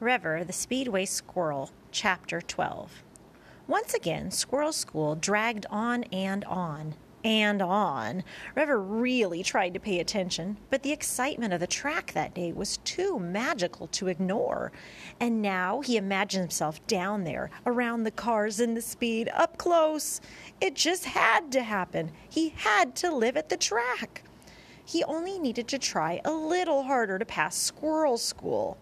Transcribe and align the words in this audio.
Revver 0.00 0.46
the 0.46 0.52
Speedway 0.52 1.04
Squirrel, 1.06 1.72
Chapter 1.90 2.40
12. 2.40 3.02
Once 3.66 3.94
again, 3.94 4.30
Squirrel 4.30 4.72
School 4.72 5.16
dragged 5.16 5.66
on 5.70 6.04
and 6.04 6.44
on 6.44 6.94
and 7.24 7.60
on. 7.60 8.22
Revver 8.56 8.80
really 8.80 9.42
tried 9.42 9.74
to 9.74 9.80
pay 9.80 9.98
attention, 9.98 10.56
but 10.70 10.84
the 10.84 10.92
excitement 10.92 11.52
of 11.52 11.58
the 11.58 11.66
track 11.66 12.12
that 12.12 12.32
day 12.32 12.52
was 12.52 12.76
too 12.84 13.18
magical 13.18 13.88
to 13.88 14.06
ignore. 14.06 14.70
And 15.18 15.42
now 15.42 15.80
he 15.80 15.96
imagined 15.96 16.42
himself 16.42 16.86
down 16.86 17.24
there, 17.24 17.50
around 17.66 18.04
the 18.04 18.12
cars 18.12 18.60
and 18.60 18.76
the 18.76 18.82
speed, 18.82 19.28
up 19.34 19.58
close. 19.58 20.20
It 20.60 20.76
just 20.76 21.06
had 21.06 21.50
to 21.50 21.62
happen. 21.64 22.12
He 22.30 22.50
had 22.50 22.94
to 22.96 23.12
live 23.12 23.36
at 23.36 23.48
the 23.48 23.56
track. 23.56 24.22
He 24.84 25.02
only 25.02 25.40
needed 25.40 25.66
to 25.68 25.78
try 25.80 26.20
a 26.24 26.30
little 26.30 26.84
harder 26.84 27.18
to 27.18 27.26
pass 27.26 27.56
Squirrel 27.56 28.16
School. 28.16 28.78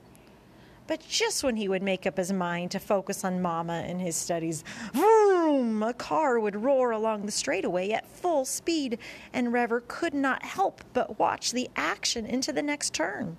But 0.87 1.07
just 1.09 1.43
when 1.43 1.57
he 1.57 1.69
would 1.69 1.83
make 1.83 2.07
up 2.07 2.17
his 2.17 2.33
mind 2.33 2.71
to 2.71 2.79
focus 2.79 3.25
on 3.25 3.43
Mama 3.43 3.85
and 3.87 4.01
his 4.01 4.15
studies, 4.15 4.63
vroom, 4.93 5.83
a 5.83 5.93
car 5.93 6.39
would 6.39 6.63
roar 6.63 6.93
along 6.93 7.27
the 7.27 7.33
straightaway 7.33 7.91
at 7.91 8.09
full 8.09 8.45
speed, 8.45 8.99
and 9.33 9.49
Revver 9.49 9.87
could 9.89 10.15
not 10.15 10.45
help 10.45 10.85
but 10.93 11.19
watch 11.19 11.51
the 11.51 11.69
action 11.75 12.25
into 12.25 12.53
the 12.53 12.63
next 12.63 12.95
turn. 12.95 13.37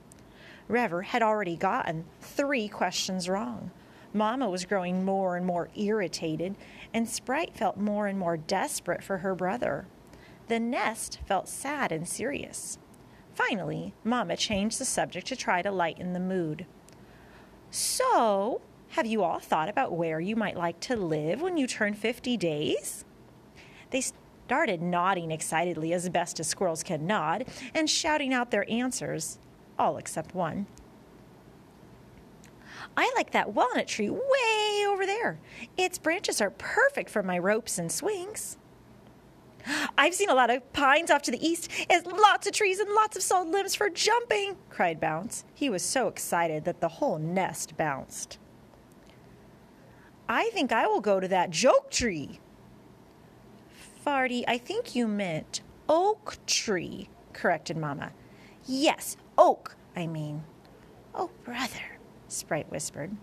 Revver 0.69 1.05
had 1.05 1.21
already 1.21 1.55
gotten 1.55 2.05
three 2.19 2.67
questions 2.67 3.29
wrong. 3.29 3.71
Mama 4.13 4.49
was 4.49 4.65
growing 4.65 5.05
more 5.05 5.37
and 5.37 5.45
more 5.45 5.69
irritated, 5.75 6.55
and 6.93 7.07
Sprite 7.07 7.55
felt 7.55 7.77
more 7.77 8.07
and 8.07 8.19
more 8.19 8.35
desperate 8.35 9.03
for 9.03 9.19
her 9.19 9.35
brother. 9.35 9.87
The 10.47 10.59
nest 10.59 11.19
felt 11.25 11.47
sad 11.47 11.91
and 11.91 12.07
serious. 12.07 12.77
Finally, 13.33 13.93
Mama 14.03 14.35
changed 14.35 14.79
the 14.79 14.85
subject 14.85 15.27
to 15.27 15.35
try 15.35 15.61
to 15.61 15.71
lighten 15.71 16.13
the 16.13 16.19
mood. 16.19 16.65
So, 17.69 18.61
have 18.89 19.05
you 19.05 19.23
all 19.23 19.39
thought 19.39 19.69
about 19.69 19.93
where 19.93 20.19
you 20.19 20.35
might 20.35 20.55
like 20.55 20.79
to 20.81 20.95
live 20.95 21.41
when 21.41 21.57
you 21.57 21.67
turn 21.67 21.93
50 21.93 22.37
days? 22.37 23.05
They 23.89 24.01
started 24.47 24.81
nodding 24.81 25.31
excitedly 25.31 25.93
as 25.93 26.07
best 26.09 26.39
as 26.39 26.47
squirrels 26.47 26.83
can 26.83 27.05
nod 27.05 27.45
and 27.73 27.89
shouting 27.89 28.33
out 28.33 28.51
their 28.51 28.69
answers, 28.71 29.39
all 29.77 29.97
except 29.97 30.33
one. 30.33 30.67
I 32.95 33.11
like 33.15 33.31
that 33.31 33.53
walnut 33.53 33.87
tree 33.87 34.09
way 34.09 34.85
over 34.87 35.05
there. 35.05 35.39
Its 35.75 35.97
branches 35.97 36.41
are 36.41 36.49
perfect 36.51 37.09
for 37.09 37.21
my 37.21 37.37
ropes 37.37 37.77
and 37.77 37.91
swings. 37.91 38.57
I've 39.97 40.13
seen 40.13 40.29
a 40.29 40.35
lot 40.35 40.49
of 40.49 40.71
pines 40.73 41.11
off 41.11 41.21
to 41.23 41.31
the 41.31 41.45
east. 41.45 41.69
It's 41.89 42.05
lots 42.05 42.47
of 42.47 42.53
trees 42.53 42.79
and 42.79 42.89
lots 42.91 43.17
of 43.17 43.23
solid 43.23 43.49
limbs 43.49 43.75
for 43.75 43.89
jumping, 43.89 44.57
cried 44.69 44.99
Bounce. 44.99 45.43
He 45.53 45.69
was 45.69 45.83
so 45.83 46.07
excited 46.07 46.65
that 46.65 46.81
the 46.81 46.87
whole 46.87 47.17
nest 47.17 47.77
bounced. 47.77 48.37
I 50.29 50.49
think 50.49 50.71
I 50.71 50.87
will 50.87 51.01
go 51.01 51.19
to 51.19 51.27
that 51.27 51.49
joke 51.49 51.89
tree. 51.89 52.39
Farty, 54.05 54.43
I 54.47 54.57
think 54.57 54.95
you 54.95 55.07
meant 55.07 55.61
oak 55.89 56.37
tree, 56.45 57.09
corrected 57.33 57.77
Mamma. 57.77 58.11
Yes, 58.65 59.17
oak, 59.37 59.75
I 59.95 60.07
mean. 60.07 60.43
Oh, 61.15 61.31
brother, 61.43 61.97
Sprite 62.27 62.69
whispered. 62.69 63.15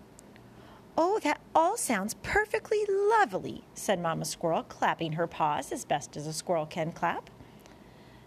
Oh, 0.97 1.19
that 1.23 1.41
all 1.53 1.75
sounds 1.75 2.13
perfectly 2.23 2.85
lovely, 2.87 3.65
said 3.73 3.99
Mamma 3.99 4.23
Squirrel, 4.23 4.63
clapping 4.63 5.13
her 5.13 5.27
paws 5.27 5.73
as 5.73 5.83
best 5.83 6.15
as 6.15 6.25
a 6.25 6.31
squirrel 6.31 6.65
can 6.65 6.93
clap. 6.93 7.29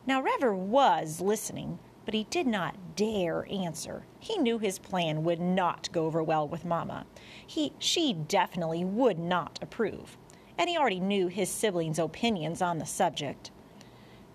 Now, 0.07 0.23
Revver 0.23 0.55
was 0.55 1.23
listening, 1.23 1.79
but 2.05 2.13
he 2.13 2.25
did 2.25 2.47
not 2.47 2.97
dare 2.97 3.47
answer. 3.51 4.05
He 4.19 4.37
knew 4.37 4.59
his 4.59 4.79
plan 4.79 5.25
would 5.25 5.41
not 5.41 5.91
go 5.93 6.05
over 6.05 6.23
well 6.23 6.47
with 6.47 6.67
Mamma. 6.67 7.07
He, 7.47 7.73
she 7.79 8.13
definitely 8.13 8.85
would 8.85 9.19
not 9.19 9.59
approve, 9.63 10.19
and 10.59 10.69
he 10.69 10.77
already 10.77 11.01
knew 11.01 11.29
his 11.29 11.51
siblings' 11.51 11.99
opinions 11.99 12.61
on 12.61 12.79
the 12.79 12.87
subject. 12.87 13.51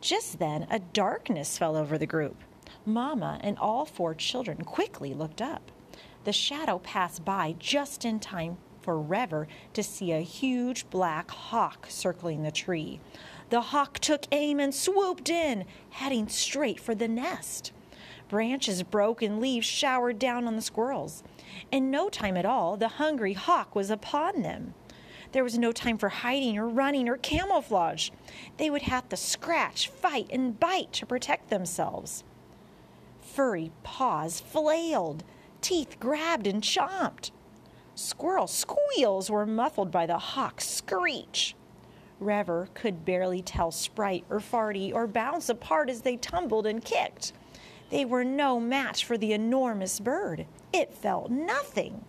Just 0.02 0.40
then, 0.40 0.66
a 0.72 0.80
darkness 0.80 1.58
fell 1.58 1.76
over 1.76 2.00
the 2.00 2.08
group. 2.08 2.38
Mamma 2.86 3.40
and 3.42 3.60
all 3.60 3.86
four 3.86 4.16
children 4.16 4.64
quickly 4.64 5.14
looked 5.14 5.42
up. 5.42 5.72
The 6.24 6.34
shadow 6.34 6.80
passed 6.80 7.26
by 7.26 7.56
just 7.60 8.06
in 8.06 8.20
time 8.20 8.58
for 8.82 8.96
Revver 8.96 9.48
to 9.74 9.84
see 9.84 10.12
a 10.12 10.20
huge 10.20 10.90
black 10.90 11.32
hawk 11.32 11.88
circling 11.90 12.44
the 12.44 12.52
tree. 12.52 13.00
The 13.50 13.62
hawk 13.62 14.00
took 14.00 14.26
aim 14.32 14.60
and 14.60 14.74
swooped 14.74 15.30
in, 15.30 15.66
heading 15.92 16.28
straight 16.28 16.80
for 16.80 16.96
the 16.96 17.08
nest. 17.08 17.72
Branches 18.30 18.84
broke 18.84 19.22
and 19.22 19.40
leaves 19.40 19.66
showered 19.66 20.18
down 20.18 20.48
on 20.48 20.56
the 20.56 20.62
squirrels. 20.62 21.24
In 21.72 21.92
no 21.92 22.10
time 22.10 22.38
at 22.38 22.46
all, 22.46 22.78
the 22.78 22.88
hungry 22.88 23.34
hawk 23.34 23.76
was 23.76 23.90
upon 23.90 24.42
them. 24.42 24.74
There 25.34 25.44
was 25.44 25.58
no 25.58 25.72
time 25.72 25.98
for 25.98 26.10
hiding 26.10 26.58
or 26.58 26.68
running 26.68 27.10
or 27.10 27.18
camouflage. 27.18 28.12
They 28.58 28.70
would 28.70 28.84
have 28.84 29.10
to 29.10 29.18
scratch, 29.18 29.88
fight, 29.88 30.28
and 30.32 30.60
bite 30.60 30.94
to 30.94 31.06
protect 31.06 31.50
themselves. 31.50 32.24
Furry 33.22 33.72
paws 33.84 34.40
flailed 34.40 35.24
teeth 35.64 36.00
grabbed 36.00 36.46
and 36.46 36.62
chomped. 36.62 37.32
Squirrel 37.96 38.48
squeals 38.48 39.32
were 39.32 39.46
muffled 39.46 39.90
by 39.90 40.06
the 40.06 40.18
hawk's 40.18 40.68
screech. 40.68 41.56
Revver 42.22 42.68
could 42.74 43.06
barely 43.06 43.42
tell 43.42 43.72
Sprite 43.72 44.26
or 44.30 44.40
Farty 44.40 44.94
or 44.94 45.08
Bounce 45.08 45.50
apart 45.50 45.90
as 45.90 46.02
they 46.02 46.18
tumbled 46.18 46.68
and 46.68 46.84
kicked. 46.84 47.34
They 47.90 48.06
were 48.06 48.24
no 48.24 48.60
match 48.60 49.06
for 49.06 49.18
the 49.18 49.34
enormous 49.34 50.00
bird. 50.00 50.46
It 50.72 50.94
felt 50.94 51.32
nothing. 51.32 52.06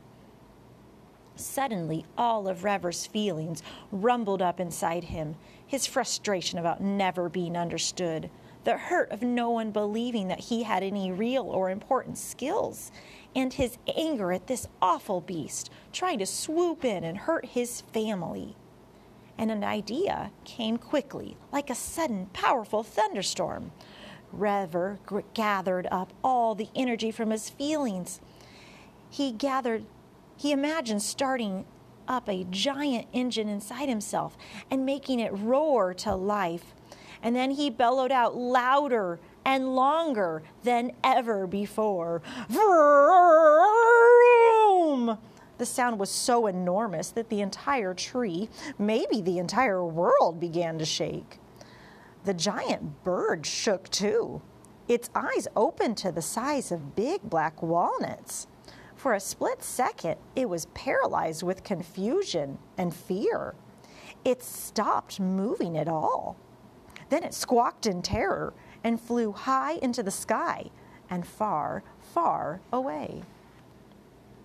Suddenly, 1.36 2.06
all 2.16 2.46
of 2.48 2.62
Revver's 2.62 3.06
feelings 3.06 3.62
rumbled 3.90 4.40
up 4.40 4.60
inside 4.60 5.04
him 5.04 5.36
his 5.66 5.86
frustration 5.86 6.58
about 6.58 6.80
never 6.80 7.28
being 7.28 7.56
understood, 7.56 8.30
the 8.64 8.78
hurt 8.78 9.10
of 9.12 9.22
no 9.22 9.50
one 9.50 9.70
believing 9.70 10.28
that 10.28 10.40
he 10.40 10.62
had 10.62 10.82
any 10.82 11.12
real 11.12 11.44
or 11.44 11.70
important 11.70 12.18
skills, 12.18 12.90
and 13.36 13.52
his 13.52 13.78
anger 13.96 14.32
at 14.32 14.46
this 14.46 14.66
awful 14.80 15.20
beast 15.20 15.70
trying 15.92 16.18
to 16.18 16.26
swoop 16.26 16.84
in 16.84 17.04
and 17.04 17.18
hurt 17.18 17.44
his 17.44 17.82
family. 17.92 18.56
And 19.36 19.50
an 19.50 19.64
idea 19.64 20.30
came 20.44 20.78
quickly, 20.78 21.36
like 21.52 21.68
a 21.68 21.74
sudden, 21.74 22.26
powerful 22.32 22.82
thunderstorm. 22.82 23.72
Revver 24.34 24.98
gathered 25.34 25.86
up 25.90 26.12
all 26.22 26.54
the 26.54 26.68
energy 26.74 27.10
from 27.10 27.30
his 27.30 27.50
feelings. 27.50 28.20
He 29.10 29.32
gathered, 29.32 29.84
he 30.36 30.52
imagined 30.52 31.02
starting 31.02 31.64
up 32.06 32.28
a 32.28 32.44
giant 32.50 33.06
engine 33.12 33.48
inside 33.48 33.88
himself 33.88 34.36
and 34.70 34.84
making 34.86 35.20
it 35.20 35.32
roar 35.32 35.94
to 35.94 36.14
life. 36.14 36.74
And 37.24 37.34
then 37.34 37.50
he 37.52 37.70
bellowed 37.70 38.12
out 38.12 38.36
louder 38.36 39.18
and 39.46 39.74
longer 39.74 40.42
than 40.62 40.92
ever 41.02 41.46
before. 41.46 42.20
Vroom! 42.50 42.68
The 45.56 45.64
sound 45.64 45.98
was 45.98 46.10
so 46.10 46.46
enormous 46.46 47.10
that 47.10 47.30
the 47.30 47.40
entire 47.40 47.94
tree, 47.94 48.50
maybe 48.78 49.22
the 49.22 49.38
entire 49.38 49.82
world, 49.84 50.38
began 50.38 50.78
to 50.78 50.84
shake. 50.84 51.38
The 52.24 52.34
giant 52.34 53.02
bird 53.04 53.46
shook 53.46 53.88
too. 53.88 54.42
Its 54.86 55.08
eyes 55.14 55.48
opened 55.56 55.96
to 55.98 56.12
the 56.12 56.20
size 56.20 56.70
of 56.70 56.94
big 56.94 57.22
black 57.22 57.62
walnuts. 57.62 58.46
For 58.96 59.14
a 59.14 59.20
split 59.20 59.62
second, 59.62 60.16
it 60.36 60.50
was 60.50 60.66
paralyzed 60.74 61.42
with 61.42 61.64
confusion 61.64 62.58
and 62.76 62.94
fear. 62.94 63.54
It 64.24 64.42
stopped 64.42 65.20
moving 65.20 65.78
at 65.78 65.88
all. 65.88 66.36
Then 67.14 67.22
it 67.22 67.32
squawked 67.32 67.86
in 67.86 68.02
terror 68.02 68.52
and 68.82 69.00
flew 69.00 69.30
high 69.30 69.74
into 69.74 70.02
the 70.02 70.10
sky 70.10 70.72
and 71.08 71.24
far, 71.24 71.84
far 72.00 72.58
away. 72.72 73.22